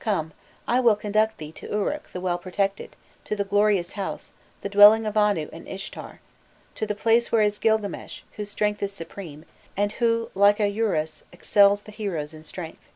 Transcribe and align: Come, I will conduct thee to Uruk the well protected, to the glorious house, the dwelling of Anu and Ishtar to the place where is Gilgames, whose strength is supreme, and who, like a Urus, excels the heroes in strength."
Come, 0.00 0.32
I 0.66 0.80
will 0.80 0.96
conduct 0.96 1.38
thee 1.38 1.50
to 1.52 1.66
Uruk 1.66 2.12
the 2.12 2.20
well 2.20 2.36
protected, 2.36 2.94
to 3.24 3.34
the 3.34 3.42
glorious 3.42 3.92
house, 3.92 4.32
the 4.60 4.68
dwelling 4.68 5.06
of 5.06 5.16
Anu 5.16 5.48
and 5.50 5.66
Ishtar 5.66 6.20
to 6.74 6.86
the 6.86 6.94
place 6.94 7.32
where 7.32 7.40
is 7.40 7.58
Gilgames, 7.58 8.20
whose 8.32 8.50
strength 8.50 8.82
is 8.82 8.92
supreme, 8.92 9.46
and 9.78 9.92
who, 9.92 10.28
like 10.34 10.60
a 10.60 10.68
Urus, 10.68 11.24
excels 11.32 11.84
the 11.84 11.92
heroes 11.92 12.34
in 12.34 12.42
strength." 12.42 12.90